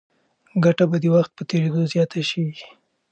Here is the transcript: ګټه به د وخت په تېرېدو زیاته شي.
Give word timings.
ګټه 0.63 0.85
به 0.89 0.97
د 1.03 1.05
وخت 1.15 1.31
په 1.37 1.43
تېرېدو 1.49 1.81
زیاته 1.93 2.21
شي. 2.29 2.45